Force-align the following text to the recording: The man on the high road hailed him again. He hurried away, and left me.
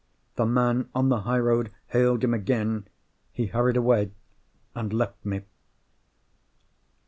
The 0.35 0.47
man 0.47 0.89
on 0.95 1.09
the 1.09 1.19
high 1.19 1.37
road 1.37 1.69
hailed 1.89 2.23
him 2.23 2.33
again. 2.33 2.87
He 3.31 3.45
hurried 3.45 3.77
away, 3.77 4.13
and 4.73 4.91
left 4.91 5.23
me. 5.23 5.41